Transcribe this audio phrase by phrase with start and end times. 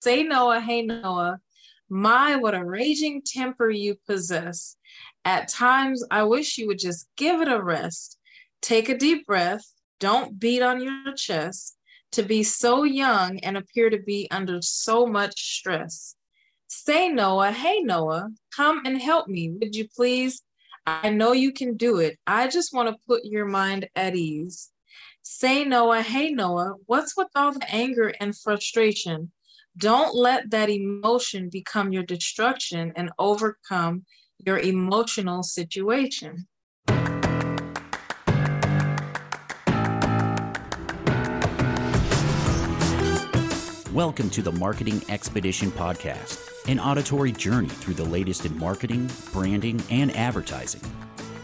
[0.00, 1.40] Say Noah, hey Noah,
[1.88, 4.76] my, what a raging temper you possess.
[5.24, 8.18] At times, I wish you would just give it a rest.
[8.62, 9.64] Take a deep breath.
[9.98, 11.76] Don't beat on your chest.
[12.12, 16.14] To be so young and appear to be under so much stress.
[16.68, 20.42] Say, Noah, hey, Noah, come and help me, would you please?
[20.86, 22.18] I know you can do it.
[22.26, 24.70] I just want to put your mind at ease.
[25.22, 29.32] Say, Noah, hey, Noah, what's with all the anger and frustration?
[29.78, 34.04] Don't let that emotion become your destruction and overcome
[34.44, 36.48] your emotional situation.
[43.92, 49.80] Welcome to the Marketing Expedition Podcast, an auditory journey through the latest in marketing, branding,
[49.90, 50.82] and advertising.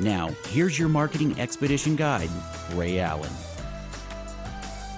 [0.01, 2.31] Now, here's your Marketing Expedition guide,
[2.73, 3.31] Ray Allen.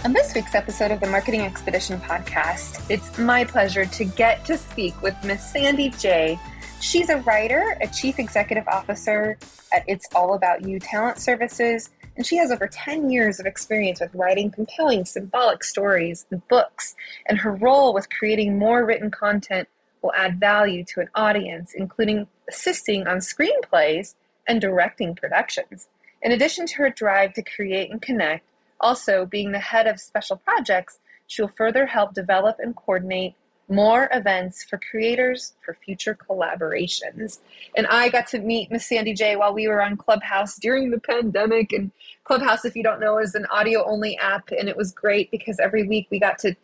[0.07, 4.57] On this week's episode of the Marketing Expedition podcast, it's my pleasure to get to
[4.57, 6.39] speak with Miss Sandy J.
[6.81, 9.37] She's a writer, a chief executive officer
[9.73, 13.99] at It's All About You Talent Services, and she has over 10 years of experience
[13.99, 16.95] with writing compelling symbolic stories and books.
[17.29, 19.69] And her role with creating more written content
[20.03, 24.15] will add value to an audience, including assisting on screenplays
[24.47, 25.89] and directing productions.
[26.23, 28.45] In addition to her drive to create and connect,
[28.81, 33.35] also, being the head of special projects, she will further help develop and coordinate
[33.69, 37.41] more events for creators for future collaborations.
[37.77, 41.01] And I got to meet Miss Sandy J while we were on Clubhouse during the
[41.01, 41.73] pandemic.
[41.73, 41.91] And
[42.25, 44.51] Clubhouse, if you don't know, is an audio only app.
[44.57, 46.55] And it was great because every week we got to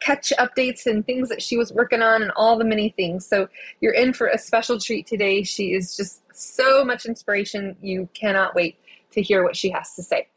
[0.00, 3.26] catch updates and things that she was working on and all the many things.
[3.26, 3.48] So
[3.80, 5.42] you're in for a special treat today.
[5.42, 7.76] She is just so much inspiration.
[7.80, 8.76] You cannot wait
[9.12, 10.28] to hear what she has to say.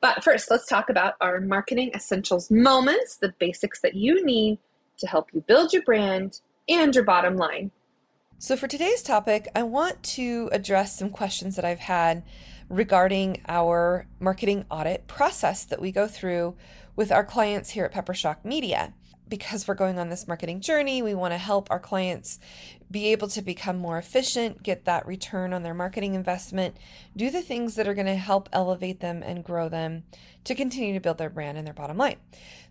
[0.00, 4.58] But first, let's talk about our marketing essentials moments, the basics that you need
[4.98, 7.70] to help you build your brand and your bottom line.
[8.38, 12.22] So, for today's topic, I want to address some questions that I've had
[12.68, 16.54] regarding our marketing audit process that we go through
[16.94, 18.94] with our clients here at Peppershock Media
[19.28, 22.38] because we're going on this marketing journey, we want to help our clients
[22.90, 26.76] be able to become more efficient, get that return on their marketing investment,
[27.16, 30.04] do the things that are going to help elevate them and grow them
[30.44, 32.16] to continue to build their brand and their bottom line.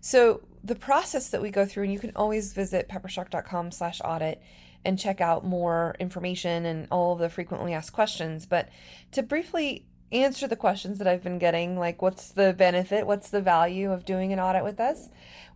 [0.00, 4.42] So the process that we go through, and you can always visit peppershock.com slash audit
[4.84, 8.46] and check out more information and all of the frequently asked questions.
[8.46, 8.68] But
[9.12, 13.40] to briefly answer the questions that I've been getting, like what's the benefit, what's the
[13.40, 15.08] value of doing an audit with us?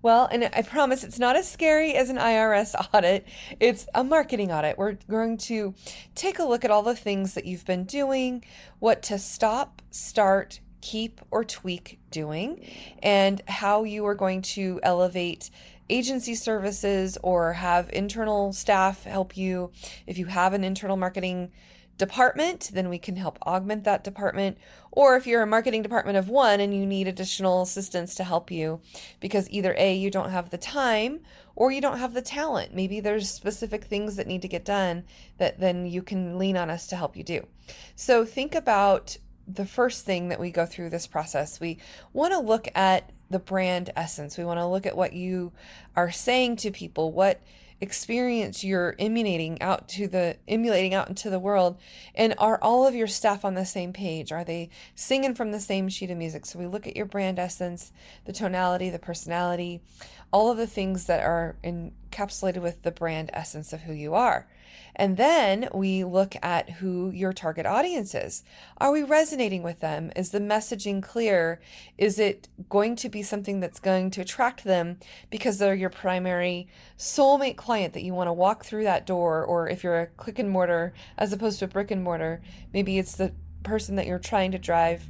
[0.03, 3.27] Well, and I promise it's not as scary as an IRS audit.
[3.61, 4.77] It's a marketing audit.
[4.77, 5.75] We're going to
[6.15, 8.45] take a look at all the things that you've been doing,
[8.81, 12.69] what to stop, start, keep, or tweak doing,
[13.03, 15.51] and how you are going to elevate
[15.89, 19.71] agency services or have internal staff help you
[20.07, 21.53] if you have an internal marketing
[21.99, 24.59] department, then we can help augment that department.
[24.91, 28.51] Or if you're a marketing department of one and you need additional assistance to help
[28.51, 28.81] you
[29.21, 31.21] because either A, you don't have the time
[31.55, 32.75] or you don't have the talent.
[32.75, 35.05] Maybe there's specific things that need to get done
[35.39, 37.47] that then you can lean on us to help you do.
[37.95, 39.17] So think about
[39.47, 41.61] the first thing that we go through this process.
[41.61, 41.79] We
[42.13, 44.39] want to look at the brand essence.
[44.39, 45.53] We want to look at what you
[45.97, 47.41] are saying to people, what
[47.83, 51.77] experience you're emulating out to the emulating out into the world
[52.15, 54.31] and are all of your staff on the same page?
[54.31, 56.47] Are they singing from the same sheet of music?
[56.47, 57.91] So we look at your brand essence
[58.25, 59.83] the tonality the personality
[60.33, 64.47] all of the things that are encapsulated with the brand essence of who you are
[64.95, 68.43] and then we look at who your target audience is.
[68.79, 70.13] Are we resonating with them?
[70.15, 71.61] Is the messaging clear?
[71.97, 74.99] Is it going to be something that's going to attract them
[75.31, 76.69] because they're your primary
[76.99, 79.45] soulmate client that you want to walk through that door?
[79.45, 82.99] Or if you're a click and mortar as opposed to a brick and mortar, maybe
[82.99, 83.33] it's the
[83.63, 85.05] person that you're trying to drive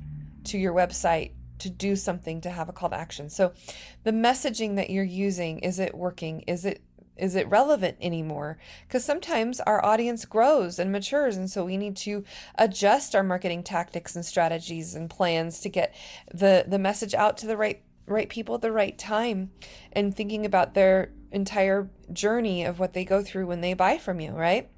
[0.45, 3.31] to your website to do something to have a call to action.
[3.31, 3.53] So
[4.03, 6.41] the messaging that you're using, is it working?
[6.43, 6.83] Is it
[7.17, 8.59] is it relevant anymore?
[8.86, 12.25] Because sometimes our audience grows and matures, and so we need to
[12.57, 15.95] adjust our marketing tactics and strategies and plans to get
[16.33, 19.51] the the message out to the right right people at the right time,
[19.92, 24.21] and thinking about their entire journey of what they go through when they buy from
[24.21, 24.69] you, right?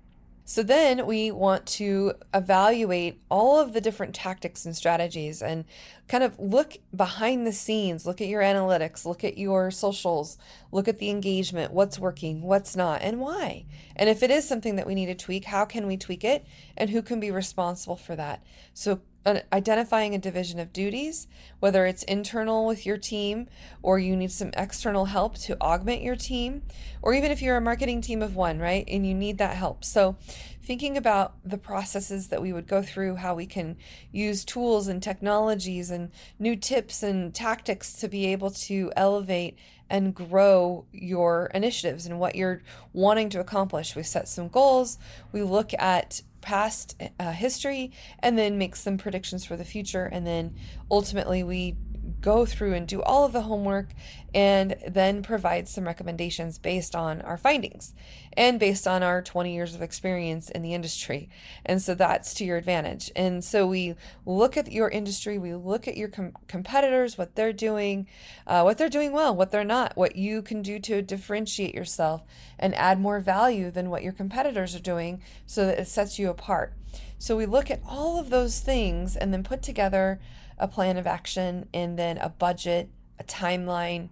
[0.46, 5.64] So then we want to evaluate all of the different tactics and strategies and
[6.08, 10.36] kind of look behind the scenes, look at your analytics, look at your socials,
[10.70, 13.64] look at the engagement, what's working, what's not, and why.
[13.96, 16.44] And if it is something that we need to tweak, how can we tweak it
[16.76, 18.44] and who can be responsible for that?
[18.74, 21.26] So uh, identifying a division of duties,
[21.58, 23.48] whether it's internal with your team
[23.82, 26.62] or you need some external help to augment your team,
[27.00, 29.82] or even if you're a marketing team of one, right, and you need that help.
[29.82, 30.16] So,
[30.64, 33.76] thinking about the processes that we would go through, how we can
[34.10, 39.58] use tools and technologies and new tips and tactics to be able to elevate
[39.90, 42.62] and grow your initiatives and what you're
[42.94, 43.94] wanting to accomplish.
[43.94, 44.98] We set some goals,
[45.32, 50.04] we look at past uh, history and then make some predictions for the future.
[50.06, 50.54] And then
[50.90, 51.76] ultimately, we
[52.24, 53.88] go through and do all of the homework
[54.32, 57.92] and then provide some recommendations based on our findings
[58.32, 61.28] and based on our 20 years of experience in the industry.
[61.66, 63.12] And so that's to your advantage.
[63.14, 63.94] And so we
[64.24, 68.08] look at your industry, we look at your com- competitors, what they're doing,
[68.46, 72.22] uh, what they're doing well, what they're not, what you can do to differentiate yourself
[72.58, 76.30] and add more value than what your competitors are doing so that it sets you
[76.30, 76.72] apart.
[77.18, 80.20] So we look at all of those things and then put together
[80.58, 84.10] a plan of action and then a budget, a timeline,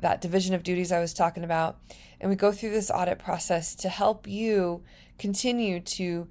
[0.00, 1.78] that division of duties I was talking about.
[2.20, 4.82] And we go through this audit process to help you
[5.18, 6.28] continue to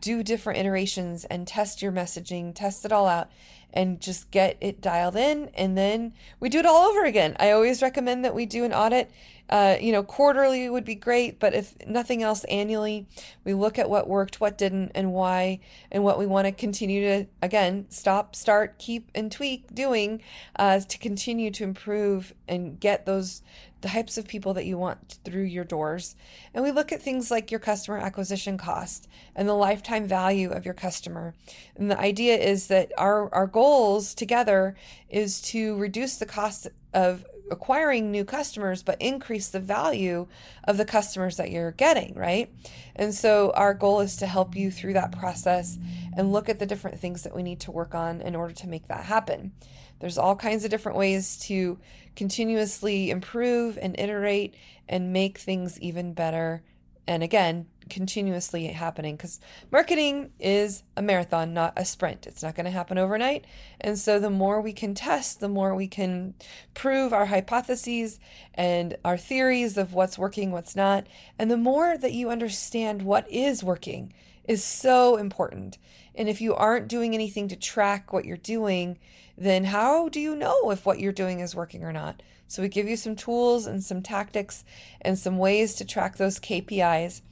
[0.00, 3.30] do different iterations and test your messaging, test it all out,
[3.72, 5.50] and just get it dialed in.
[5.54, 7.36] And then we do it all over again.
[7.40, 9.10] I always recommend that we do an audit
[9.50, 13.06] uh, you know, quarterly would be great, but if nothing else, annually,
[13.44, 15.58] we look at what worked, what didn't, and why,
[15.90, 20.22] and what we want to continue to, again, stop, start, keep, and tweak doing
[20.56, 23.42] uh, to continue to improve and get those
[23.80, 26.14] types of people that you want through your doors.
[26.54, 30.64] And we look at things like your customer acquisition cost and the lifetime value of
[30.64, 31.34] your customer.
[31.76, 34.76] And the idea is that our, our goals together
[35.08, 40.26] is to reduce the cost of acquiring new customers, but increase the value
[40.64, 42.52] of the customers that you're getting, right?
[42.96, 45.78] And so our goal is to help you through that process
[46.16, 48.68] and look at the different things that we need to work on in order to
[48.68, 49.52] make that happen.
[50.00, 51.78] There's all kinds of different ways to
[52.16, 54.54] continuously improve and iterate
[54.88, 56.62] and make things even better.
[57.06, 59.40] And again, continuously happening because
[59.70, 62.26] marketing is a marathon, not a sprint.
[62.26, 63.44] It's not going to happen overnight.
[63.80, 66.34] And so the more we can test, the more we can
[66.72, 68.18] prove our hypotheses
[68.54, 71.06] and our theories of what's working, what's not.
[71.38, 74.14] And the more that you understand what is working
[74.44, 75.76] is so important.
[76.14, 78.98] And if you aren't doing anything to track what you're doing,
[79.36, 82.22] then how do you know if what you're doing is working or not?
[82.50, 84.64] So we give you some tools and some tactics
[85.00, 87.22] and some ways to track those KPIs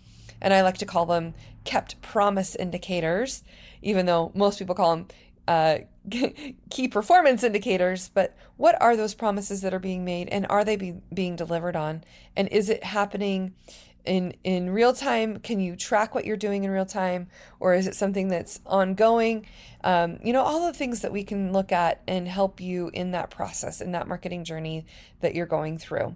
[0.40, 3.42] and I like to call them kept promise indicators,
[3.82, 5.06] even though most people call them
[5.46, 5.78] uh,
[6.70, 8.10] key performance indicators.
[8.12, 11.76] But what are those promises that are being made, and are they be, being delivered
[11.76, 12.04] on?
[12.36, 13.54] And is it happening
[14.04, 15.38] in in real time?
[15.40, 17.28] Can you track what you're doing in real time,
[17.60, 19.46] or is it something that's ongoing?
[19.84, 23.12] Um, you know, all the things that we can look at and help you in
[23.12, 24.86] that process, in that marketing journey
[25.20, 26.14] that you're going through.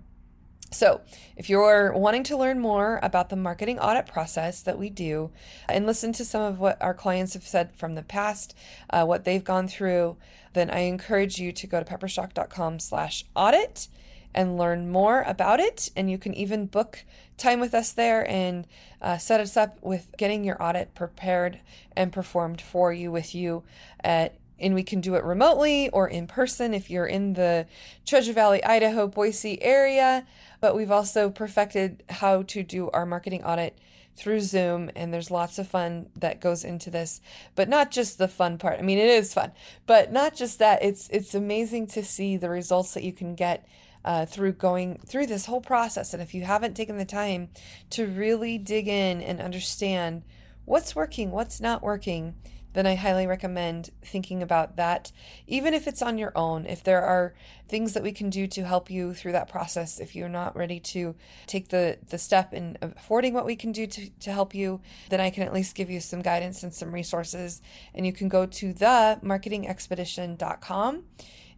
[0.73, 1.03] So,
[1.37, 5.31] if you're wanting to learn more about the marketing audit process that we do
[5.69, 8.57] and listen to some of what our clients have said from the past,
[8.91, 10.17] uh, what they've gone through,
[10.55, 13.89] then I encourage you to go to peppershock.com slash audit
[14.35, 15.91] and learn more about it.
[15.95, 17.05] And you can even book
[17.37, 18.67] time with us there and
[19.01, 21.61] uh, set us up with getting your audit prepared
[21.97, 23.63] and performed for you with you
[24.03, 27.67] at and we can do it remotely or in person if you're in the
[28.07, 30.27] Treasure Valley, Idaho, Boise area.
[30.61, 33.77] But we've also perfected how to do our marketing audit
[34.17, 37.21] through Zoom, and there's lots of fun that goes into this.
[37.55, 38.79] But not just the fun part.
[38.79, 39.53] I mean, it is fun,
[39.87, 40.83] but not just that.
[40.83, 43.67] It's it's amazing to see the results that you can get
[44.05, 46.13] uh, through going through this whole process.
[46.13, 47.49] And if you haven't taken the time
[47.91, 50.23] to really dig in and understand
[50.65, 52.35] what's working, what's not working,
[52.73, 55.13] then I highly recommend thinking about that,
[55.47, 56.67] even if it's on your own.
[56.67, 57.35] If there are
[57.69, 60.81] things that we can do to help you through that process, if you're not ready
[60.81, 61.15] to
[61.47, 65.21] take the, the step in affording what we can do to, to help you, then
[65.21, 67.61] I can at least give you some guidance and some resources.
[67.95, 71.05] And you can go to the marketingexpedition.com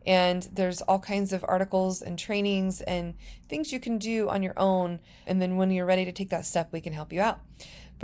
[0.06, 3.14] and there's all kinds of articles and trainings and
[3.48, 5.00] things you can do on your own.
[5.26, 7.40] And then when you're ready to take that step, we can help you out.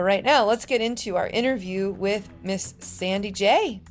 [0.00, 3.82] But right now, let's get into our interview with Miss Sandy J.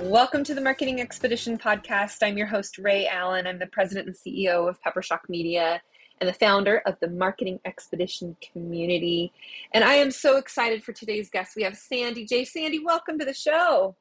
[0.00, 2.18] Welcome to the Marketing Expedition podcast.
[2.20, 3.46] I'm your host, Ray Allen.
[3.46, 5.80] I'm the president and CEO of Peppershock Media.
[6.20, 9.32] and the founder of the Marketing Expedition community.
[9.72, 11.56] And I am so excited for today's guest.
[11.56, 12.44] We have Sandy J.
[12.44, 13.96] Sandy, welcome to the show.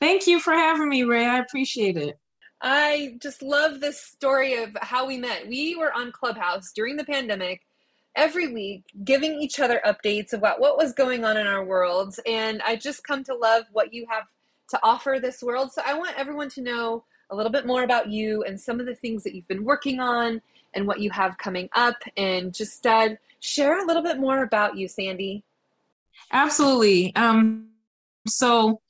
[0.00, 1.26] Thank you for having me, Ray.
[1.26, 2.16] I appreciate it.
[2.62, 5.48] I just love this story of how we met.
[5.48, 7.62] We were on Clubhouse during the pandemic
[8.14, 12.20] every week giving each other updates about what was going on in our worlds.
[12.26, 14.24] And I just come to love what you have
[14.68, 15.72] to offer this world.
[15.72, 18.86] So I want everyone to know a little bit more about you and some of
[18.86, 20.40] the things that you've been working on
[20.74, 21.96] and what you have coming up.
[22.16, 25.42] And just uh, share a little bit more about you, Sandy.
[26.30, 27.14] Absolutely.
[27.16, 27.68] Um,
[28.26, 28.80] so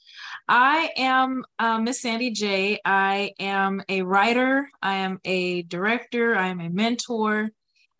[0.48, 2.80] I am uh, Miss Sandy J.
[2.84, 7.50] I am a writer, I am a director, I am a mentor.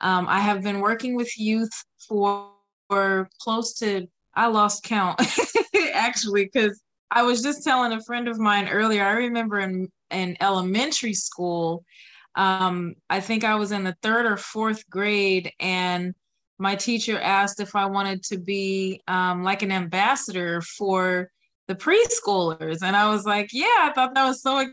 [0.00, 1.72] Um, I have been working with youth
[2.08, 2.50] for,
[2.88, 5.20] for close to, I lost count
[5.94, 6.80] actually, because
[7.11, 9.04] I was just telling a friend of mine earlier.
[9.04, 11.84] I remember in, in elementary school,
[12.34, 16.14] um, I think I was in the third or fourth grade, and
[16.58, 21.30] my teacher asked if I wanted to be um, like an ambassador for
[21.73, 22.79] the preschoolers.
[22.83, 24.67] And I was like, yeah, I thought that was so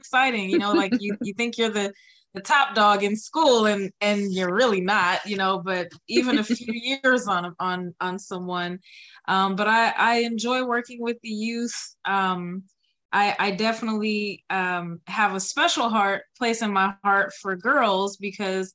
[0.00, 0.50] exciting.
[0.50, 1.92] You know, like you, you think you're the
[2.34, 6.44] the top dog in school and and you're really not you know but even a
[6.44, 8.78] few years on on on someone
[9.26, 12.62] um, but i i enjoy working with the youth um,
[13.10, 18.74] I, I definitely um, have a special heart place in my heart for girls because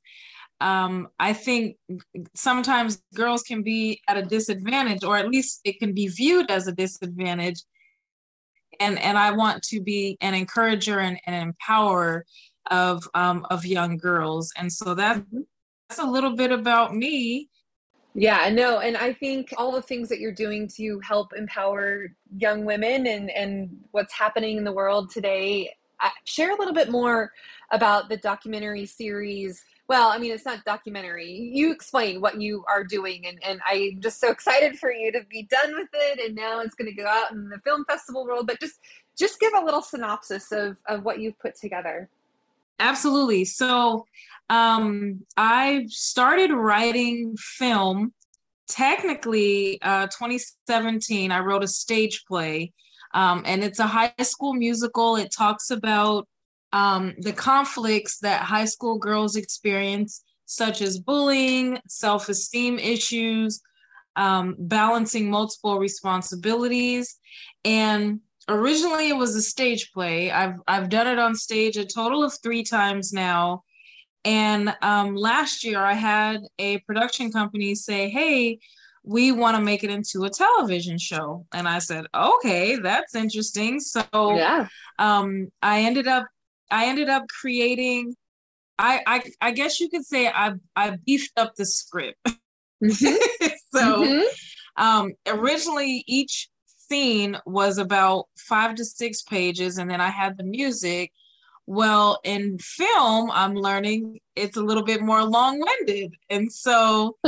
[0.62, 1.76] um, I think
[2.34, 6.68] sometimes girls can be at a disadvantage, or at least it can be viewed as
[6.68, 7.60] a disadvantage.
[8.80, 12.24] And and I want to be an encourager and an empower
[12.70, 14.52] of um, of young girls.
[14.56, 15.40] And so that, mm-hmm.
[15.88, 17.48] that's a little bit about me.
[18.14, 22.64] Yeah, no, and I think all the things that you're doing to help empower young
[22.64, 25.74] women and and what's happening in the world today.
[26.24, 27.32] share a little bit more
[27.72, 29.64] about the documentary series.
[29.92, 31.50] Well, I mean, it's not documentary.
[31.52, 35.20] You explain what you are doing, and, and I'm just so excited for you to
[35.28, 36.18] be done with it.
[36.18, 38.46] And now it's going to go out in the film festival world.
[38.46, 38.80] But just
[39.18, 42.08] just give a little synopsis of, of what you've put together.
[42.80, 43.44] Absolutely.
[43.44, 44.06] So
[44.48, 48.14] um, I started writing film
[48.68, 51.30] technically uh, 2017.
[51.30, 52.72] I wrote a stage play,
[53.12, 55.16] um, and it's a high school musical.
[55.16, 56.26] It talks about
[56.72, 63.60] um, the conflicts that high school girls experience, such as bullying, self esteem issues,
[64.16, 67.16] um, balancing multiple responsibilities,
[67.64, 70.30] and originally it was a stage play.
[70.30, 73.62] I've I've done it on stage a total of three times now.
[74.24, 78.60] And um, last year I had a production company say, "Hey,
[79.04, 83.80] we want to make it into a television show." And I said, "Okay, that's interesting."
[83.80, 86.26] So yeah, um, I ended up
[86.72, 88.16] I ended up creating.
[88.78, 92.18] I, I I guess you could say I I beefed up the script.
[92.82, 93.46] Mm-hmm.
[93.74, 94.82] so mm-hmm.
[94.82, 100.44] um, originally each scene was about five to six pages, and then I had the
[100.44, 101.12] music.
[101.66, 107.16] Well, in film, I'm learning it's a little bit more long-winded, and so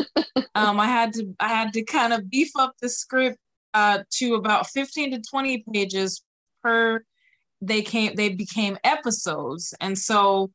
[0.54, 3.38] um, I had to I had to kind of beef up the script
[3.74, 6.22] uh, to about 15 to 20 pages
[6.62, 7.04] per.
[7.66, 10.50] They came they became episodes, and so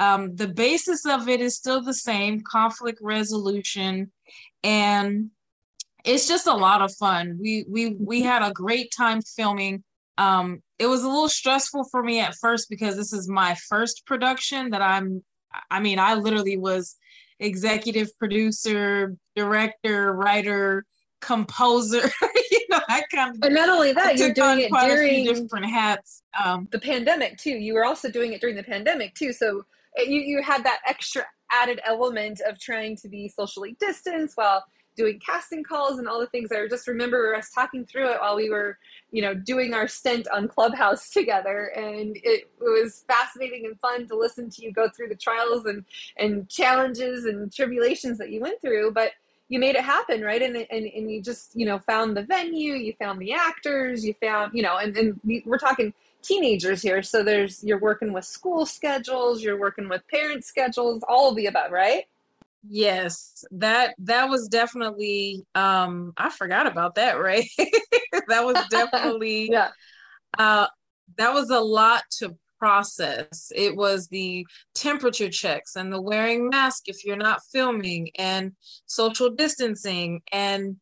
[0.00, 4.12] um, the basis of it is still the same: conflict resolution,
[4.62, 5.30] and
[6.04, 7.38] it's just a lot of fun.
[7.40, 9.82] We we we had a great time filming.
[10.16, 14.06] Um, it was a little stressful for me at first because this is my first
[14.06, 15.22] production that I'm.
[15.70, 16.96] I mean, I literally was
[17.40, 20.84] executive producer, director, writer,
[21.20, 22.10] composer.
[22.88, 23.40] I kind of.
[23.40, 26.22] But not only that, you're doing it during different hats.
[26.42, 27.50] Um, the pandemic too.
[27.50, 29.32] You were also doing it during the pandemic too.
[29.32, 29.64] So
[29.98, 34.64] eh, you you had that extra added element of trying to be socially distanced while
[34.98, 36.50] doing casting calls and all the things.
[36.50, 38.76] I just remember us talking through it while we were,
[39.12, 44.08] you know, doing our stint on Clubhouse together, and it, it was fascinating and fun
[44.08, 45.84] to listen to you go through the trials and
[46.18, 49.12] and challenges and tribulations that you went through, but
[49.48, 52.74] you made it happen right and, and and you just you know found the venue
[52.74, 57.22] you found the actors you found you know and, and we're talking teenagers here so
[57.22, 61.70] there's you're working with school schedules you're working with parent schedules all of the above
[61.70, 62.04] right
[62.68, 67.48] Yes, that that was definitely um I forgot about that, right?
[68.28, 69.70] that was definitely yeah.
[70.38, 70.66] Uh
[71.16, 73.50] that was a lot to process.
[73.54, 78.52] It was the temperature checks and the wearing mask if you're not filming and
[78.86, 80.76] social distancing and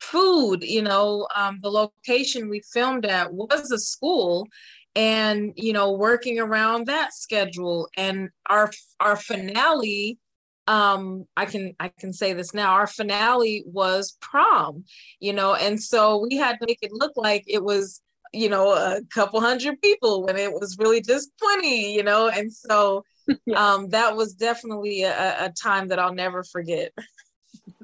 [0.00, 4.48] food, you know, um the location we filmed at was a school
[4.96, 10.18] and you know working around that schedule and our our finale
[10.66, 14.84] um i can i can say this now our finale was prom
[15.20, 18.00] you know and so we had to make it look like it was
[18.34, 22.28] you know a couple hundred people when it was really just 20 you know?
[22.28, 23.04] And so
[23.56, 26.92] um that was definitely a, a time that i'll never forget.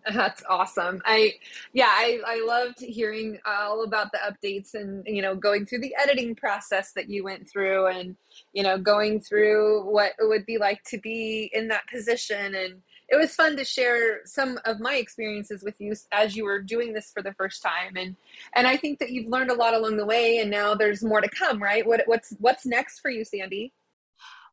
[0.14, 1.02] That's awesome.
[1.04, 1.35] I
[1.73, 5.95] yeah, I I loved hearing all about the updates and you know going through the
[6.02, 8.16] editing process that you went through and
[8.52, 12.83] you know going through what it would be like to be in that position and
[13.11, 16.93] it was fun to share some of my experiences with you as you were doing
[16.93, 18.17] this for the first time and
[18.55, 21.21] and I think that you've learned a lot along the way and now there's more
[21.21, 21.87] to come, right?
[21.87, 23.73] What what's what's next for you, Sandy?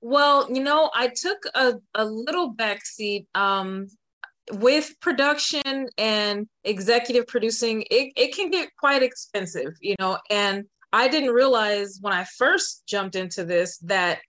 [0.01, 3.87] Well, you know, I took a, a little backseat um,
[4.51, 10.17] with production and executive producing, it, it can get quite expensive, you know.
[10.29, 14.19] And I didn't realize when I first jumped into this that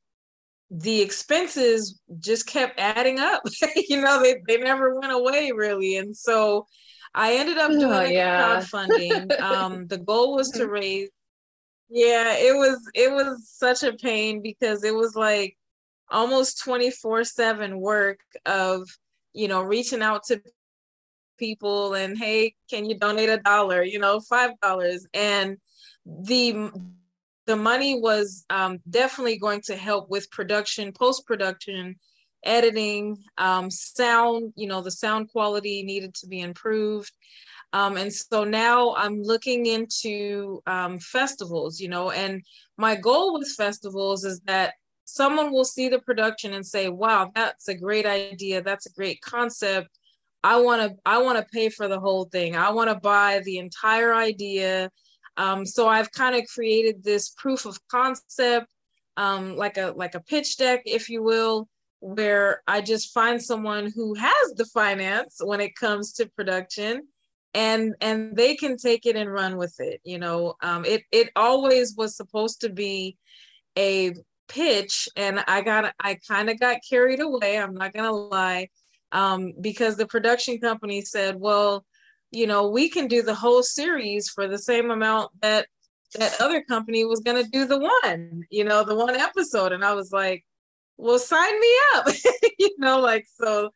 [0.71, 3.43] the expenses just kept adding up.
[3.89, 5.97] you know, they, they never went away really.
[5.97, 6.67] And so
[7.15, 8.61] I ended up doing oh, yeah.
[8.61, 9.41] crowdfunding.
[9.41, 11.09] um, the goal was to raise
[11.91, 15.57] yeah, it was it was such a pain because it was like
[16.11, 18.87] almost 24/7 work of
[19.33, 20.43] you know, reaching out to
[21.39, 25.07] people and hey, can you donate a dollar, you know, five dollars.
[25.15, 25.59] And
[26.05, 26.71] the
[27.49, 31.97] the money was um, definitely going to help with production, post production,
[32.45, 34.53] editing, um, sound.
[34.55, 37.11] You know, the sound quality needed to be improved.
[37.73, 42.43] Um, and so now I'm looking into um, festivals, you know, and
[42.77, 44.75] my goal with festivals is that
[45.07, 48.63] someone will see the production and say, wow, that's a great idea.
[48.63, 49.89] That's a great concept.
[50.45, 52.57] I want to I want to pay for the whole thing.
[52.57, 54.91] I want to buy the entire idea.
[55.39, 58.67] Um, so I've kind of created this proof of concept,
[59.17, 61.69] um, like a like a pitch deck, if you will,
[62.01, 67.07] where I just find someone who has the finance when it comes to production,
[67.55, 70.01] and and they can take it and run with it.
[70.05, 73.17] You know, um, it it always was supposed to be
[73.79, 74.13] a
[74.49, 78.69] pitch and I got I kind of got carried away, I'm not to lie.
[79.13, 81.87] Um, because the production company said, "Well,
[82.31, 85.67] you know, we can do the whole series for the same amount that
[86.15, 89.85] that other company was going to do the one, you know, the one episode." And
[89.85, 90.45] I was like,
[90.97, 92.07] "Well, sign me up."
[92.59, 93.71] you know, like so,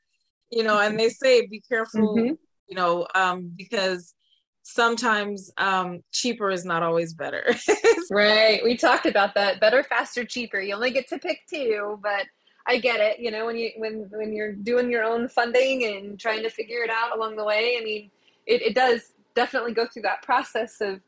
[0.50, 2.34] you know, and they say be careful, mm-hmm.
[2.68, 4.14] you know, um because
[4.62, 7.54] sometimes um, cheaper is not always better.
[8.10, 8.62] right.
[8.64, 9.60] We talked about that.
[9.60, 10.60] Better, faster, cheaper.
[10.60, 12.26] You only get to pick two, but
[12.66, 13.18] I get it.
[13.18, 16.82] You know, when you when when you're doing your own funding and trying to figure
[16.82, 18.10] it out along the way, I mean,
[18.46, 21.00] it, it does definitely go through that process of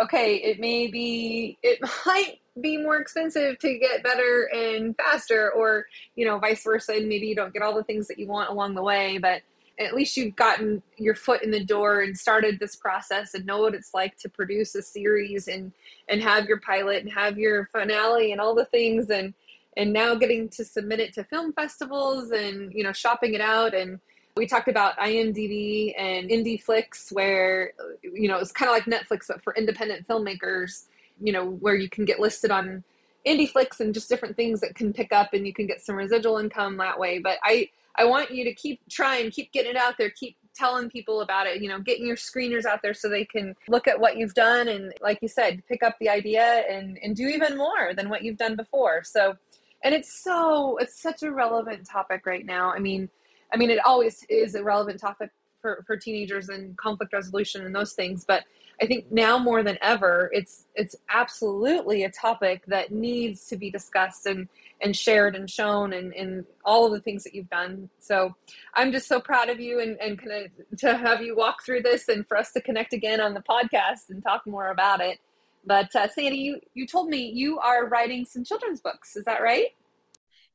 [0.00, 5.86] okay, it may be it might be more expensive to get better and faster or
[6.16, 8.50] you know vice versa and maybe you don't get all the things that you want
[8.50, 9.40] along the way but
[9.80, 13.62] at least you've gotten your foot in the door and started this process and know
[13.62, 15.72] what it's like to produce a series and
[16.08, 19.32] and have your pilot and have your finale and all the things and
[19.78, 23.72] and now getting to submit it to film festivals and you know shopping it out
[23.72, 23.98] and
[24.36, 29.42] we talked about IMDb and IndieFlix where you know it's kind of like Netflix but
[29.42, 30.86] for independent filmmakers
[31.20, 32.82] you know where you can get listed on
[33.26, 36.38] IndieFlix and just different things that can pick up and you can get some residual
[36.38, 39.98] income that way but I I want you to keep trying, keep getting it out
[39.98, 43.24] there, keep telling people about it, you know, getting your screeners out there so they
[43.24, 46.98] can look at what you've done and like you said, pick up the idea and
[47.02, 49.02] and do even more than what you've done before.
[49.04, 49.36] So
[49.84, 52.72] and it's so it's such a relevant topic right now.
[52.72, 53.08] I mean,
[53.52, 57.74] I mean it always is a relevant topic for, for teenagers and conflict resolution and
[57.74, 58.44] those things, but
[58.82, 63.70] I think now more than ever, it's it's absolutely a topic that needs to be
[63.70, 64.48] discussed and
[64.80, 67.88] and shared and shown and, and all of the things that you've done.
[68.00, 68.34] So
[68.74, 71.82] I'm just so proud of you and, and kind of to have you walk through
[71.82, 75.20] this and for us to connect again on the podcast and talk more about it.
[75.64, 79.14] But uh, Sandy, you, you told me you are writing some children's books.
[79.14, 79.68] Is that right?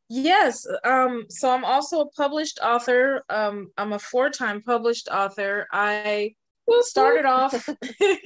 [0.10, 0.66] Yes.
[0.84, 3.24] Um, so I'm also a published author.
[3.30, 5.68] Um, I'm a four-time published author.
[5.72, 6.36] I
[6.82, 7.70] started off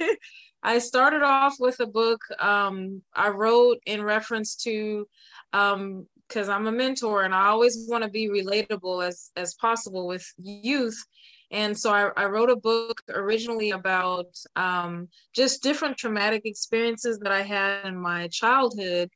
[0.64, 5.06] I started off with a book um, I wrote in reference to
[5.52, 10.06] um because i'm a mentor and i always want to be relatable as as possible
[10.06, 10.96] with youth
[11.50, 17.32] and so I, I wrote a book originally about um, just different traumatic experiences that
[17.32, 19.10] i had in my childhood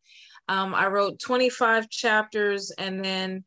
[0.48, 3.44] um, i wrote 25 chapters and then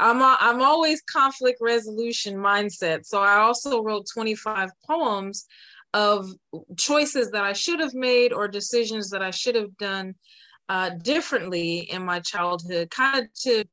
[0.00, 5.46] I'm, a, I'm always conflict resolution mindset so i also wrote 25 poems
[5.94, 6.28] of
[6.76, 10.14] choices that i should have made or decisions that i should have done
[10.68, 13.64] uh, differently in my childhood, kind of to,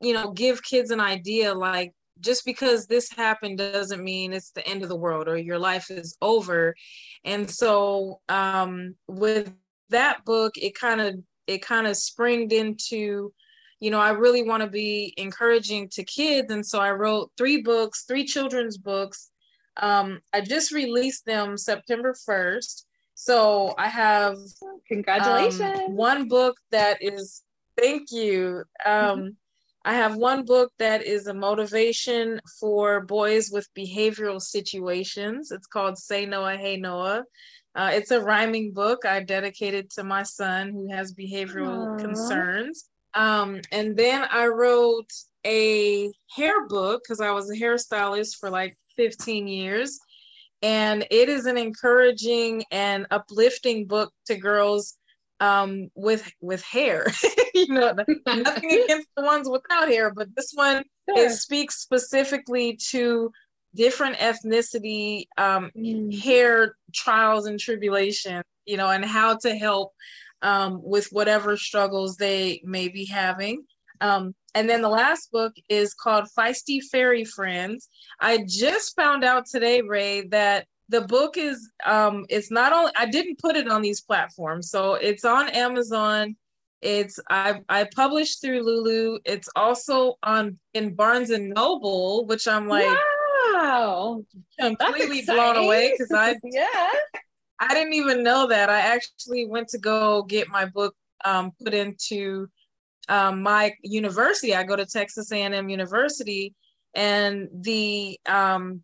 [0.00, 4.66] you know, give kids an idea like just because this happened doesn't mean it's the
[4.66, 6.74] end of the world or your life is over.
[7.24, 9.52] And so um, with
[9.90, 11.16] that book, it kind of
[11.54, 13.32] it kind of springed into
[13.82, 16.52] you know, I really want to be encouraging to kids.
[16.52, 19.32] And so I wrote three books, three children's books.
[19.76, 22.84] Um, I just released them September 1st.
[23.14, 24.38] So I have
[24.86, 25.80] congratulations.
[25.88, 27.42] Um, one book that is
[27.76, 28.62] thank you.
[28.86, 29.36] Um,
[29.84, 35.50] I have one book that is a motivation for boys with behavioral situations.
[35.50, 37.24] It's called Say Noah, Hey Noah.
[37.74, 41.98] Uh, it's a rhyming book I dedicated to my son who has behavioral Aww.
[41.98, 42.88] concerns.
[43.14, 45.10] Um, and then I wrote
[45.46, 49.98] a hair book because I was a hairstylist for like 15 years.
[50.62, 54.96] And it is an encouraging and uplifting book to girls
[55.40, 57.06] um, with with hair.
[57.54, 58.20] you know, nothing
[58.84, 61.26] against the ones without hair, but this one sure.
[61.26, 63.32] it speaks specifically to
[63.74, 66.18] different ethnicity um, mm.
[66.20, 69.92] hair trials and tribulations, You know, and how to help
[70.42, 73.64] um, with whatever struggles they may be having.
[74.00, 77.88] Um, and then the last book is called Feisty Fairy Friends.
[78.20, 83.06] I just found out today, Ray, that the book is um, it's not only I
[83.06, 86.36] didn't put it on these platforms, so it's on Amazon.
[86.82, 89.20] It's I I published through Lulu.
[89.24, 92.98] It's also on in Barnes and Noble, which I'm like,
[93.52, 94.24] wow,
[94.58, 96.66] completely blown away because I yeah
[97.62, 98.68] I didn't even know that.
[98.68, 102.48] I actually went to go get my book um, put into
[103.08, 104.52] um, my university.
[104.52, 106.54] I go to Texas A&M University,
[106.94, 108.82] and the um,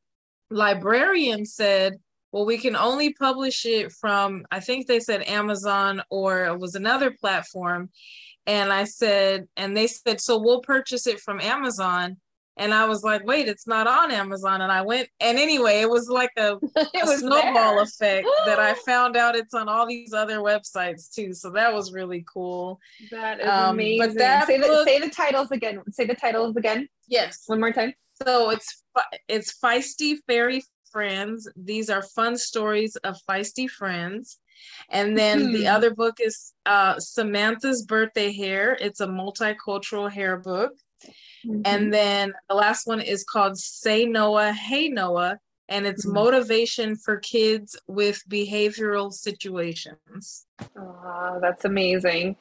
[0.51, 1.95] librarian said,
[2.31, 6.77] "Well, we can only publish it from I think they said Amazon or it was
[6.77, 7.91] another platform."
[8.47, 12.19] And I said, and they said, "So we'll purchase it from Amazon."
[12.59, 14.61] And I was like, wait, it's not on Amazon.
[14.61, 17.83] And I went, and anyway, it was like a, a snowball there.
[17.85, 21.33] effect that I found out it's on all these other websites too.
[21.33, 22.81] So that was really cool.
[23.11, 23.99] That is um, amazing.
[24.09, 25.83] But that say, book, the, say the titles again.
[25.91, 26.89] Say the titles again.
[27.07, 27.45] Yes.
[27.47, 27.95] One more time.
[28.23, 28.83] So it's
[29.29, 31.49] it's feisty fairy friends.
[31.57, 34.39] These are fun stories of feisty friends.
[34.91, 38.77] And then hmm the other book is uh, Samantha's Birthday Hair.
[38.81, 40.73] It's a multicultural hair book.
[41.47, 41.63] Mm-hmm.
[41.65, 46.15] And then the last one is called Say Noah, Hey Noah, and it's mm-hmm.
[46.15, 50.47] motivation for kids with behavioral situations.
[50.77, 52.37] Oh, that's amazing.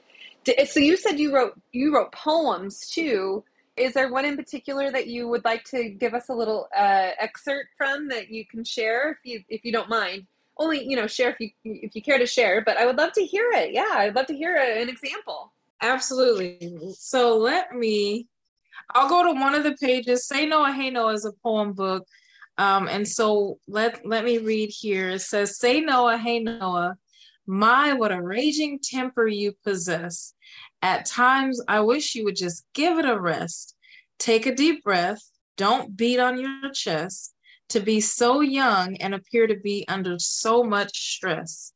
[0.66, 3.44] So you said you wrote you wrote poems too.
[3.76, 7.12] Is there one in particular that you would like to give us a little uh,
[7.20, 10.26] excerpt from that you can share if you if you don't mind?
[10.58, 13.12] Only you know share if you if you care to share, but I would love
[13.14, 13.74] to hear it.
[13.74, 15.52] Yeah, I'd love to hear a, an example.
[15.82, 16.80] Absolutely.
[16.98, 18.28] So let me
[18.94, 20.28] I'll go to one of the pages.
[20.28, 22.06] Say No Noah, Hey Noah is a poem book.
[22.58, 25.10] Um, and so let let me read here.
[25.10, 26.96] It says, Say Noah, Hey Noah,
[27.46, 30.34] my what a raging temper you possess.
[30.82, 33.76] At times I wish you would just give it a rest.
[34.20, 35.22] Take a deep breath.
[35.58, 37.34] Don't beat on your chest.
[37.70, 41.74] To be so young and appear to be under so much stress.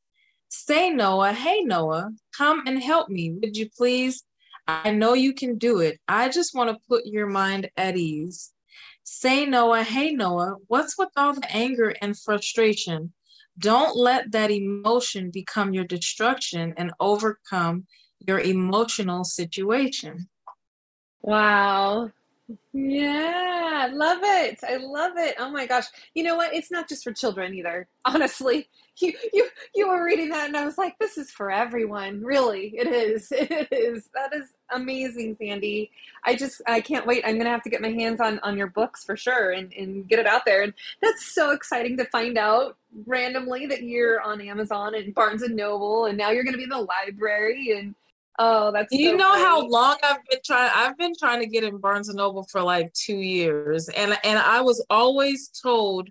[0.47, 4.23] Say Noah, hey Noah, come and help me, would you please?
[4.67, 5.99] I know you can do it.
[6.07, 8.51] I just want to put your mind at ease.
[9.03, 13.13] Say, Noah, hey, Noah, what's with all the anger and frustration?
[13.57, 17.85] Don't let that emotion become your destruction and overcome
[18.25, 20.29] your emotional situation.
[21.21, 22.11] Wow.
[22.73, 24.59] Yeah, love it.
[24.67, 25.35] I love it.
[25.37, 25.85] Oh my gosh.
[26.15, 26.53] You know what?
[26.53, 27.87] It's not just for children either.
[28.05, 28.67] Honestly,
[28.99, 32.23] you you you were reading that and I was like, this is for everyone.
[32.23, 33.31] Really, it is.
[33.51, 34.09] It is.
[34.13, 35.91] That is amazing, Sandy.
[36.25, 37.23] I just I can't wait.
[37.25, 40.07] I'm gonna have to get my hands on on your books for sure and and
[40.07, 40.63] get it out there.
[40.63, 45.55] And that's so exciting to find out randomly that you're on Amazon and Barnes and
[45.55, 47.95] Noble, and now you're gonna be in the library and
[48.43, 49.43] Oh, that's you so know great.
[49.43, 52.63] how long I've been trying I've been trying to get in Barnes and Noble for
[52.63, 56.09] like 2 years and and I was always told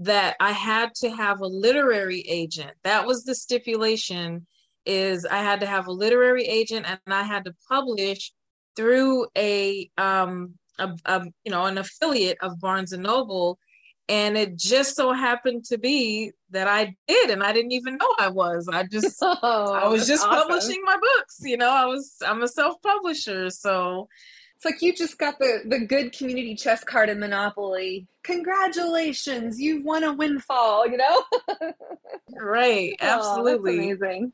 [0.00, 2.72] that I had to have a literary agent.
[2.84, 4.46] That was the stipulation
[4.84, 8.30] is I had to have a literary agent and I had to publish
[8.76, 13.58] through a um a, a you know an affiliate of Barnes and Noble
[14.10, 18.12] and it just so happened to be that I did and I didn't even know
[18.18, 18.68] I was.
[18.68, 20.48] I just oh, I was just awesome.
[20.48, 21.70] publishing my books, you know.
[21.70, 24.08] I was I'm a self-publisher, so
[24.56, 28.08] it's like you just got the the good community chess card in Monopoly.
[28.24, 31.22] Congratulations, you've won a windfall, you know?
[32.36, 33.78] right, absolutely.
[33.78, 34.32] Oh, amazing.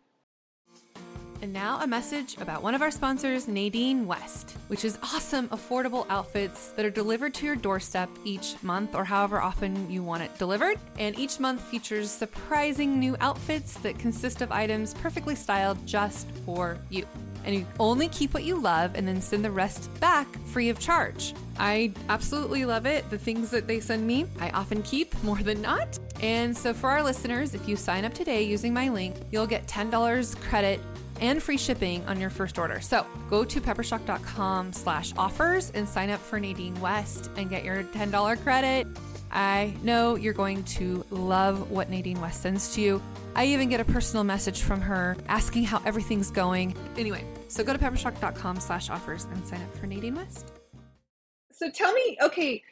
[1.42, 6.06] And now a message about one of our sponsors, Nadine West, which is awesome, affordable
[6.08, 10.36] outfits that are delivered to your doorstep each month or however often you want it
[10.38, 10.78] delivered.
[10.98, 16.78] And each month features surprising new outfits that consist of items perfectly styled just for
[16.88, 17.06] you.
[17.44, 20.80] And you only keep what you love and then send the rest back free of
[20.80, 21.32] charge.
[21.58, 23.08] I absolutely love it.
[23.08, 25.98] The things that they send me, I often keep more than not.
[26.20, 29.66] And so for our listeners, if you sign up today using my link, you'll get
[29.68, 30.80] $10 credit
[31.20, 32.80] and free shipping on your first order.
[32.80, 37.82] So go to peppershock.com slash offers and sign up for Nadine West and get your
[37.84, 38.86] $10 credit.
[39.30, 43.02] I know you're going to love what Nadine West sends to you.
[43.34, 46.74] I even get a personal message from her asking how everything's going.
[46.96, 50.52] Anyway, so go to peppershock.com slash offers and sign up for Nadine West.
[51.52, 52.62] So tell me, okay,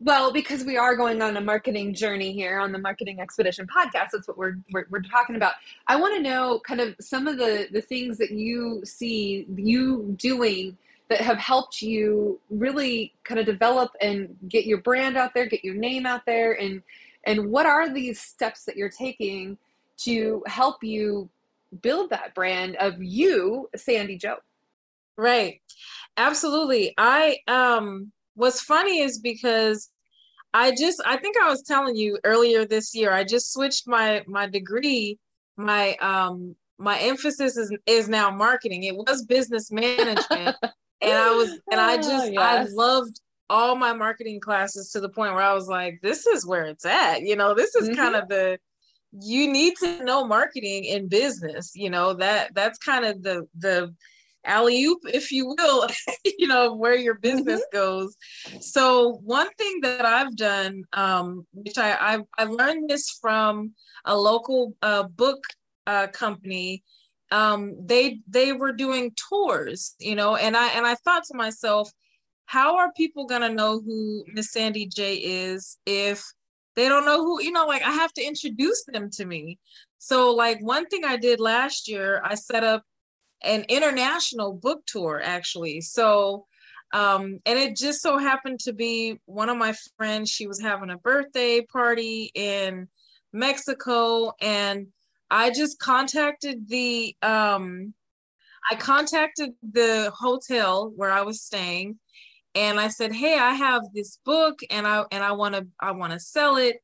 [0.00, 4.08] well, because we are going on a marketing journey here on the Marketing Expedition podcast,
[4.12, 5.52] that's what we're, we're, we're talking about.
[5.86, 10.14] I want to know kind of some of the, the things that you see you
[10.18, 10.76] doing
[11.08, 15.64] that have helped you really kind of develop and get your brand out there, get
[15.64, 16.82] your name out there, and
[17.26, 19.56] and what are these steps that you're taking
[19.96, 21.28] to help you
[21.82, 24.36] build that brand of you, Sandy Joe?
[25.16, 25.60] Right.
[26.16, 26.94] Absolutely.
[26.98, 29.90] I um what's funny is because
[30.52, 34.22] I just I think I was telling you earlier this year I just switched my
[34.26, 35.18] my degree.
[35.56, 38.84] My um my emphasis is is now marketing.
[38.84, 40.56] It was business management.
[41.02, 42.70] And I was and I just oh, yes.
[42.70, 43.20] I loved
[43.50, 46.86] all my marketing classes to the point where I was like this is where it's
[46.86, 47.52] at you know?
[47.52, 48.00] This is mm-hmm.
[48.00, 48.58] kind of the
[49.12, 52.14] you need to know marketing in business you know?
[52.14, 53.94] That that's kind of the the
[54.44, 55.88] alley oop, if you will,
[56.38, 57.76] you know, where your business mm-hmm.
[57.76, 58.16] goes.
[58.60, 63.72] So one thing that I've done, um, which I, I, I learned this from
[64.04, 65.42] a local uh, book
[65.86, 66.82] uh, company.
[67.30, 71.90] Um, they they were doing tours, you know, and I and I thought to myself,
[72.46, 76.24] how are people gonna know who Miss Sandy J is if
[76.76, 79.58] they don't know who, you know, like I have to introduce them to me.
[79.98, 82.82] So like one thing I did last year, I set up
[83.44, 85.80] an international book tour actually.
[85.80, 86.46] So
[86.92, 90.90] um, and it just so happened to be one of my friends, she was having
[90.90, 92.88] a birthday party in
[93.32, 94.86] Mexico and
[95.30, 97.94] I just contacted the um
[98.70, 101.98] I contacted the hotel where I was staying
[102.54, 105.92] and I said, "Hey, I have this book and I and I want to I
[105.92, 106.76] want to sell it."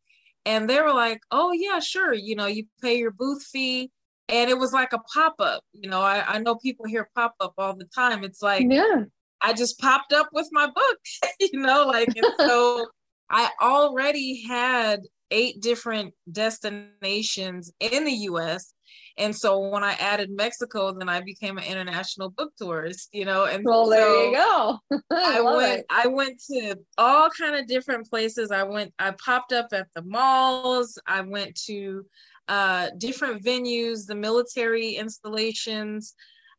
[0.45, 2.13] And they were like, "Oh yeah, sure.
[2.13, 3.91] You know, you pay your booth fee
[4.31, 7.77] and it was like a pop-up you know I, I know people hear pop-up all
[7.77, 8.25] the time.
[8.25, 9.05] It's like yeah.
[9.41, 10.99] I just popped up with my book
[11.41, 12.87] you know like and so
[13.31, 18.75] i already had eight different destinations in the us
[19.19, 23.45] and so when i added mexico then i became an international book tourist you know
[23.45, 24.79] and well so there you go
[25.13, 25.87] I, I went it.
[25.91, 30.03] i went to all kind of different places i went i popped up at the
[30.03, 32.05] malls i went to
[32.51, 36.15] uh, different venues, the military installations.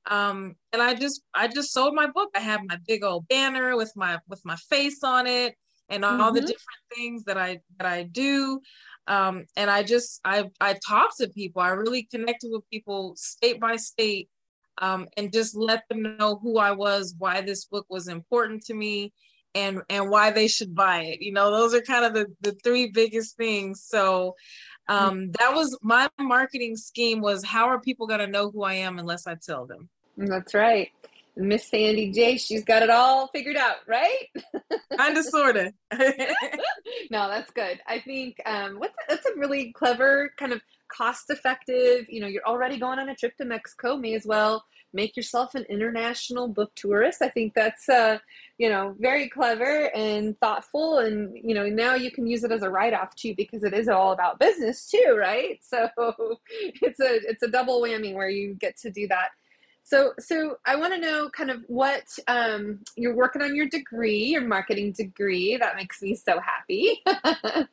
[0.10, 2.30] Um, and I just I just sold my book.
[2.34, 5.54] I have my big old banner with my with my face on it
[5.90, 6.36] and all mm-hmm.
[6.36, 8.62] the different things that I that I do.
[9.08, 11.62] Um, and I just I I talk to people.
[11.62, 14.30] I really connected with people state by state
[14.78, 18.74] um, and just let them know who I was, why this book was important to
[18.74, 19.14] me,
[19.56, 21.22] and and why they should buy it.
[21.22, 23.84] You know, those are kind of the the three biggest things.
[23.84, 24.36] So
[24.88, 28.74] um, that was my marketing scheme was how are people going to know who I
[28.74, 29.90] am unless I tell them?
[30.18, 30.92] That's right.
[31.36, 34.28] Miss Sandy J, she's got it all figured out, right?
[34.98, 35.74] kind of, sort of.
[37.10, 37.80] no, that's good.
[37.88, 42.06] I think um, what's that's a really clever kind of cost effective.
[42.10, 43.96] You know, you're already going on a trip to Mexico.
[43.98, 47.22] May as well make yourself an international book tourist.
[47.22, 48.18] I think that's uh,
[48.58, 52.64] you know very clever and thoughtful, and you know now you can use it as
[52.64, 55.60] a write off too because it is all about business too, right?
[55.72, 55.90] So
[56.82, 59.30] it's a it's a double whammy where you get to do that.
[59.84, 64.26] So, so I want to know kind of what um, you're working on your degree,
[64.26, 65.58] your marketing degree.
[65.58, 67.02] That makes me so happy.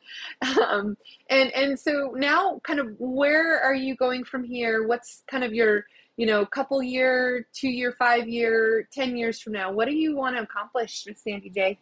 [0.67, 0.97] um,
[1.29, 4.85] and and so now, kind of, where are you going from here?
[4.87, 5.85] What's kind of your
[6.19, 9.71] you know, couple year, two year, five year, 10 years from now?
[9.71, 11.79] What do you want to accomplish with Sandy J?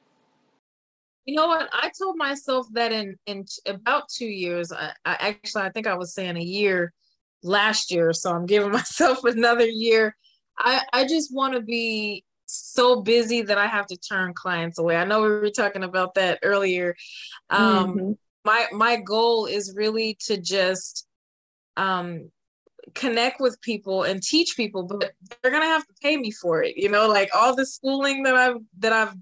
[1.25, 1.67] You know what?
[1.73, 5.95] I told myself that in, in about two years, I, I actually, I think I
[5.95, 6.93] was saying a year
[7.43, 8.13] last year.
[8.13, 10.15] So I'm giving myself another year.
[10.57, 14.95] I, I just want to be so busy that I have to turn clients away.
[14.95, 16.95] I know we were talking about that earlier.
[17.49, 18.11] Um, mm-hmm.
[18.45, 21.05] My my goal is really to just
[21.75, 22.31] um,
[22.93, 26.63] connect with people and teach people but they're going to have to pay me for
[26.63, 29.13] it you know like all the schooling that i've that i've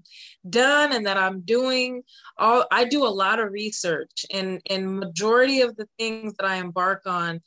[0.48, 2.02] done and that i'm doing
[2.38, 6.56] all i do a lot of research and and majority of the things that i
[6.56, 7.40] embark on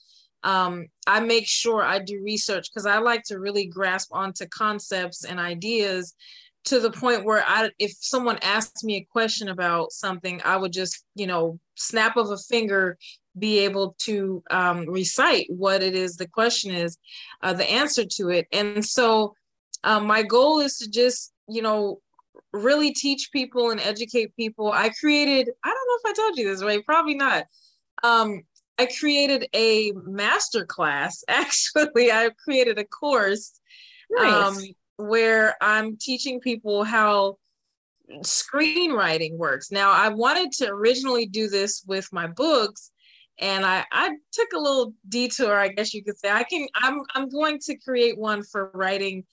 [0.44, 5.26] um, i make sure i do research because i like to really grasp onto concepts
[5.26, 6.16] and ideas
[6.66, 10.74] to the point where I, if someone asked me a question about something, I would
[10.74, 12.98] just, you know, snap of a finger,
[13.38, 16.98] be able to um, recite what it is the question is,
[17.42, 18.48] uh, the answer to it.
[18.52, 19.34] And so
[19.84, 22.02] um, my goal is to just, you know,
[22.52, 24.72] really teach people and educate people.
[24.72, 26.86] I created, I don't know if I told you this, right?
[26.86, 27.46] Probably not.
[28.04, 28.44] Um,
[28.80, 31.24] I created a master class.
[31.28, 33.60] Actually, I created a course
[34.10, 34.34] nice.
[34.34, 37.38] um, where I'm teaching people how
[38.22, 39.70] screenwriting works.
[39.70, 42.92] Now, I wanted to originally do this with my books,
[43.38, 46.32] and I, I took a little detour, I guess you could say.
[46.32, 49.26] I can I'm I'm going to create one for writing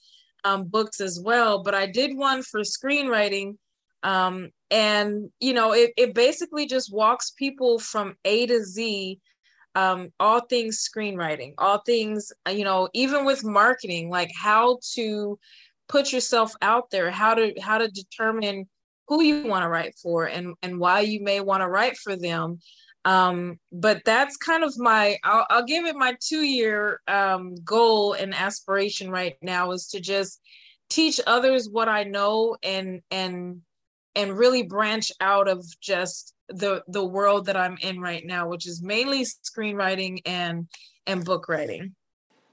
[0.43, 3.55] um, books as well, but I did one for screenwriting.
[4.03, 9.19] Um, and you know, it, it basically just walks people from A to Z,
[9.77, 15.37] um, all things screenwriting, all things, you know, even with marketing, like how to
[15.87, 18.67] put yourself out there, how to how to determine
[19.07, 22.15] who you want to write for and and why you may want to write for
[22.15, 22.59] them.
[23.05, 28.13] Um, but that's kind of my I'll, I'll give it my two year um, goal
[28.13, 30.41] and aspiration right now is to just
[30.89, 33.61] teach others what I know and and
[34.15, 38.67] and really branch out of just the the world that I'm in right now, which
[38.67, 40.67] is mainly screenwriting and
[41.05, 41.95] and book writing.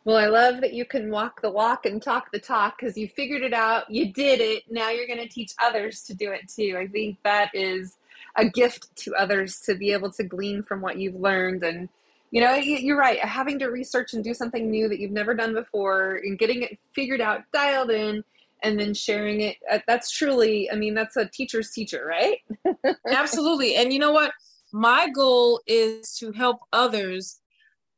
[0.05, 3.09] Well, I love that you can walk the walk and talk the talk because you
[3.09, 4.65] figured it out, you did it.
[4.69, 6.77] Now you're going to teach others to do it too.
[6.79, 7.97] I think that is
[8.37, 11.89] a gift to others to be able to glean from what you've learned and
[12.31, 15.55] you know you're right having to research and do something new that you've never done
[15.55, 18.25] before and getting it figured out dialed in
[18.65, 22.39] and then sharing it uh, that's truly i mean that's a teacher's teacher right
[23.11, 24.33] absolutely and you know what
[24.73, 27.41] my goal is to help others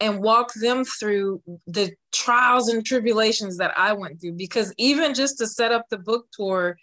[0.01, 5.39] and walk them through the trials and tribulations that I went through because even just
[5.39, 6.77] to set up the book tour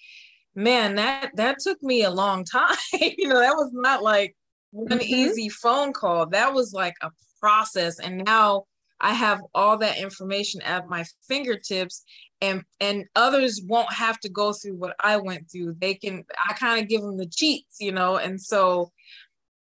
[0.56, 2.76] man, that that took me a long time.
[3.00, 4.36] you know, that was not like
[4.74, 5.02] an mm-hmm.
[5.02, 6.28] easy phone call.
[6.28, 8.00] That was like a process.
[8.00, 8.66] And now
[9.00, 12.04] I have all that information at my fingertips
[12.44, 15.78] and and others won't have to go through what I went through.
[15.80, 18.92] They can I kind of give them the cheats, you know, and so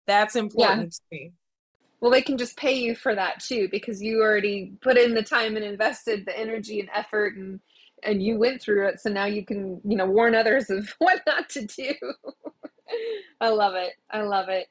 [0.06, 1.18] that's important yeah.
[1.18, 1.32] to me.
[2.00, 5.22] Well, they can just pay you for that too because you already put in the
[5.22, 7.60] time and invested the energy and effort and
[8.02, 11.20] and you went through it so now you can you know warn others of what
[11.26, 11.92] not to do
[13.42, 14.68] i love it i love it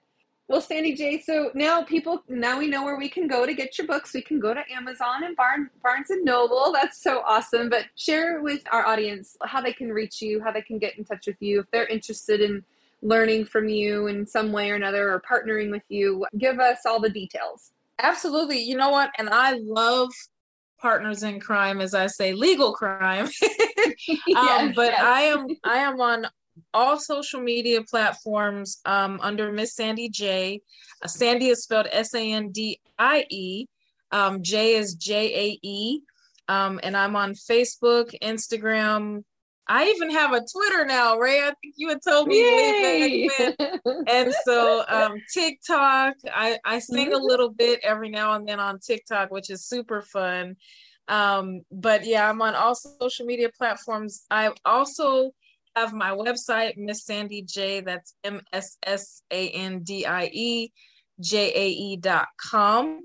[0.49, 3.77] well sandie jae so now people now we know where we can go to get
[3.77, 4.13] your books.
[4.13, 6.73] We can go to amazon and Barn, barnes and noble.
[6.73, 7.69] That's so awesome.
[7.69, 11.05] But share with our audience how they can reach you how they can get in
[11.05, 11.61] touch with you.
[11.61, 12.63] If they're interested in
[13.01, 16.99] learning from you in some way or another or partnering with you give us all
[16.99, 17.71] the details.
[17.99, 18.59] Absolutely.
[18.59, 19.11] You know what?
[19.17, 20.11] And i love
[20.81, 23.25] partners in crime, as I say, legal crime.
[23.43, 25.01] um, yes, but yes.
[25.01, 26.25] I am I am on
[26.73, 30.61] all social media platforms um, under Miss Sandie Jae.
[31.03, 33.65] Uh, Sandie is spelled S A N D I E.
[34.11, 36.01] Um, J is J A E.
[36.47, 39.23] Um, and I'm on Facebook, Instagram,
[39.69, 41.41] I even have a Twitter now, Ray.
[41.41, 43.29] I think you had told me.
[44.07, 47.21] And so um, TikTok, I, I sing mm-hmm.
[47.21, 50.55] a little bit every now and then on TikTok, which is super fun.
[51.07, 54.25] Um, but yeah, I'm on all social media platforms.
[54.31, 55.31] I also
[55.79, 57.83] have my website, Miss Sandie Jae.
[57.83, 60.71] That's M S S A N D I E
[61.19, 63.01] J A E dot com.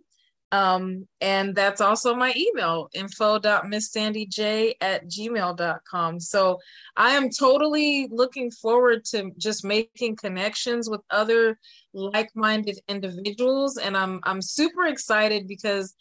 [0.52, 6.20] Um, and that's also my email, info.misssandiej at gmail.com.
[6.20, 6.60] So
[6.96, 11.58] I am totally looking forward to just making connections with other
[11.92, 13.78] like-minded individuals.
[13.78, 15.94] And I'm I'm super excited because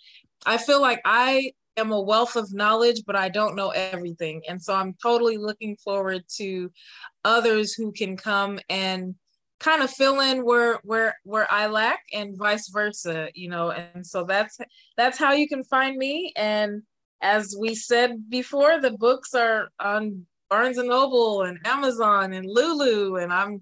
[0.46, 4.42] I feel like I am a wealth of knowledge, but I don't know everything.
[4.48, 6.72] And so I'm totally looking forward to
[7.26, 9.16] others who can come and
[9.60, 13.72] kind of fill in where where where I lack and vice versa, you know.
[13.72, 14.58] And so that's
[14.98, 16.34] that's how you can find me.
[16.36, 16.84] And
[17.22, 23.16] as we said before, the books are on Barnes and Noble and Amazon and Lulu,
[23.16, 23.62] and I'm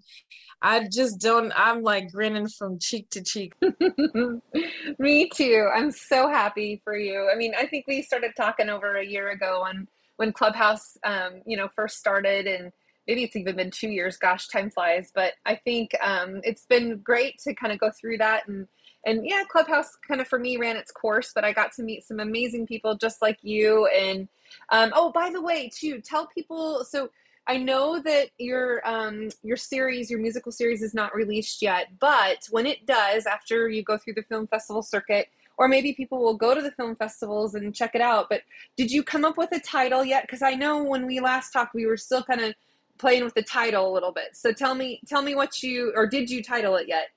[0.61, 3.53] I just don't I'm like grinning from cheek to cheek.
[4.99, 5.69] Me too.
[5.73, 7.29] I'm so happy for you.
[7.33, 11.41] I mean, I think we started talking over a year ago on when Clubhouse um,
[11.45, 12.73] you know, first started and
[13.07, 14.17] maybe it's even been two years.
[14.17, 15.11] Gosh, time flies.
[15.15, 18.67] But I think um, it's been great to kind of go through that and
[19.05, 22.03] and yeah, Clubhouse kind of for me ran its course, but I got to meet
[22.05, 23.87] some amazing people just like you.
[23.87, 24.27] And
[24.71, 27.09] um, oh, by the way, too, tell people so.
[27.51, 32.47] I know that your um, your series, your musical series, is not released yet, but
[32.49, 35.27] when it does, after you go through the film festival circuit,
[35.57, 38.27] or maybe people will go to the film festivals and check it out.
[38.29, 38.43] But
[38.77, 40.23] did you come up with a title yet?
[40.23, 42.53] Because I know when we last talked, we were still kind of
[42.97, 44.29] playing with the title a little bit.
[44.31, 47.09] So tell me, tell me what you or did you title it yet?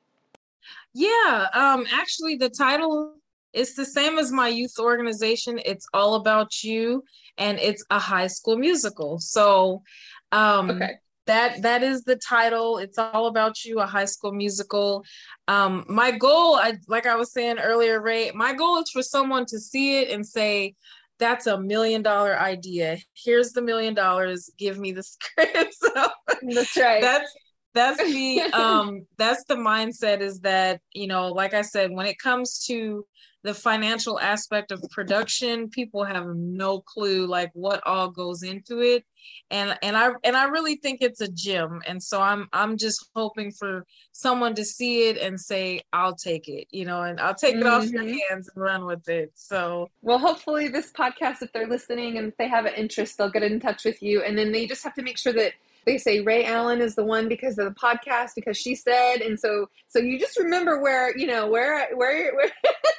[0.95, 3.15] Yeah, um, actually, the title
[3.55, 5.61] is the same as my youth organization.
[5.65, 7.05] It's all about you,
[7.39, 9.19] and it's a high school musical.
[9.19, 9.83] So,
[10.35, 10.95] um, okay.
[11.27, 12.79] that that is the title.
[12.79, 15.05] It's all about you, a high school musical.
[15.49, 18.31] Um, my goal, I like I was saying earlier, Ray.
[18.35, 20.75] My goal is for someone to see it and say,
[21.19, 22.99] that's a million dollar idea.
[23.15, 24.51] Here's the million dollars.
[24.59, 25.75] Give me the script.
[25.75, 26.09] so
[26.43, 27.01] that's right.
[27.01, 27.33] That's
[27.75, 32.19] that's the um that's the mindset is that you know like i said when it
[32.19, 33.05] comes to
[33.43, 39.05] the financial aspect of production people have no clue like what all goes into it
[39.51, 43.11] and and i and i really think it's a gem and so i'm i'm just
[43.15, 47.35] hoping for someone to see it and say i'll take it you know and i'll
[47.35, 47.69] take it mm-hmm.
[47.69, 48.17] off your mm-hmm.
[48.31, 52.37] hands and run with it so well hopefully this podcast if they're listening and if
[52.39, 54.95] they have an interest they'll get in touch with you and then they just have
[54.95, 55.53] to make sure that
[55.87, 59.39] they say Ray Allen is the one because of the podcast because she said and
[59.39, 62.51] so so you just remember where you know where where where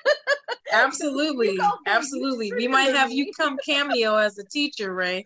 [0.73, 1.57] absolutely.
[1.85, 2.51] Absolutely.
[2.53, 5.23] We might have you come cameo as a teacher ray.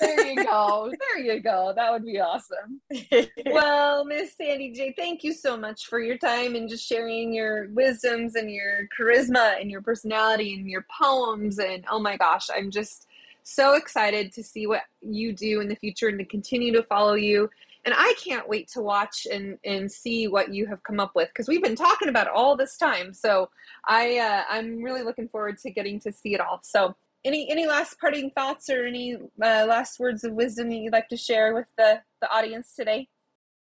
[0.00, 0.92] There you go.
[1.02, 1.72] There you go.
[1.74, 2.80] That would be awesome.
[3.46, 7.68] Well miss sandie jae thank you so much for your time and just sharing your
[7.70, 11.58] wisdoms and your charisma and your personality and your poems.
[11.58, 13.06] And oh my gosh i'm just
[13.42, 17.14] so excited to see what you do in the future and to continue to follow
[17.14, 17.50] you.
[17.84, 21.28] And I can't wait to watch and, and see what you have come up with
[21.28, 23.12] because we've been talking about all this time.
[23.12, 23.50] So
[23.88, 26.60] I uh, I'm really looking forward to getting to see it all.
[26.62, 30.92] So any any last parting thoughts or any uh, last words of wisdom that you'd
[30.92, 33.08] like to share with the the audience today?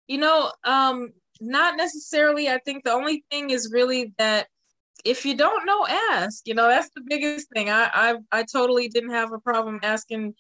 [0.07, 2.47] You know, um, not necessarily.
[2.49, 4.47] I think the only thing is really that
[5.04, 6.48] if you don't know, ask.
[6.48, 7.70] You know, that's the biggest thing.
[7.70, 10.36] I I, I totally didn't have a problem asking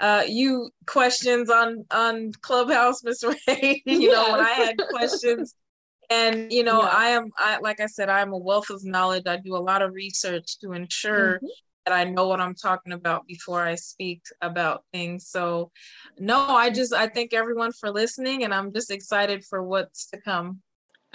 [0.00, 3.82] uh, you questions on on Clubhouse, Miss Ray.
[3.86, 4.12] you yes.
[4.12, 5.54] know, when I had questions.
[6.08, 6.88] And you know, yeah.
[6.92, 9.24] I am I like I said, I'm a wealth of knowledge.
[9.26, 11.46] I do a lot of research to ensure mm-hmm.
[11.84, 15.26] that I know what I'm talking about before I speak about things.
[15.26, 15.72] So
[16.16, 20.20] no, I just I thank everyone for listening and I'm just excited for what's to
[20.20, 20.60] come.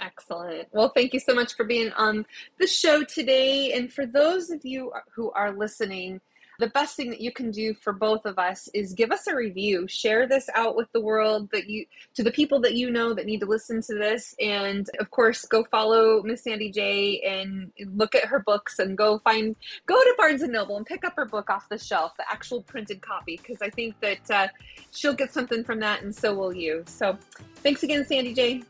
[0.02, 0.66] Excellent.
[0.72, 2.26] Well, thank you so much for being on
[2.58, 3.72] the show today.
[3.72, 6.20] And for those of you who are listening,
[6.58, 9.34] the best thing that you can do for both of us is give us a
[9.34, 11.84] review share this out with the world that you
[12.14, 15.44] to the people that you know that need to listen to this and of course
[15.46, 20.14] go follow miss sandie jae and look at her books and go find go to
[20.16, 23.38] barnes and noble and pick up her book off the shelf the actual printed copy
[23.38, 24.46] because i think that uh,
[24.92, 27.16] she'll get something from that and so will you so
[27.56, 28.64] thanks again sandie jae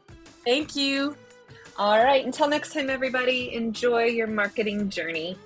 [0.44, 1.16] Thank you.
[1.76, 2.24] All right.
[2.24, 5.38] Until next time, everybody, enjoy your marketing journey.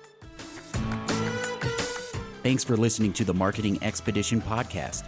[2.43, 5.05] Thanks for listening to the Marketing Expedition podcast.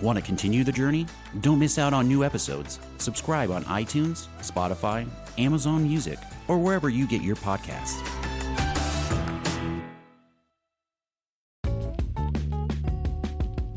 [0.00, 1.06] Want to continue the journey?
[1.40, 2.78] Don't miss out on new episodes.
[2.98, 5.06] Subscribe on iTunes, Spotify,
[5.38, 8.17] Amazon Music, or wherever you get your podcasts.